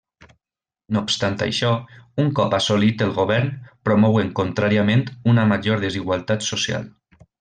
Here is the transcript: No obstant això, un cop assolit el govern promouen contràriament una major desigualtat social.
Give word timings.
No 0.95 1.01
obstant 1.07 1.35
això, 1.45 1.73
un 2.23 2.31
cop 2.39 2.55
assolit 2.59 3.03
el 3.07 3.13
govern 3.19 3.51
promouen 3.91 4.33
contràriament 4.41 5.05
una 5.35 5.45
major 5.53 5.85
desigualtat 5.85 6.49
social. 6.49 6.89